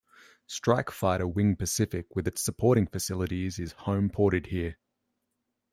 [0.47, 4.79] Strike Fighter Wing Pacific with its supporting facilities is home ported here.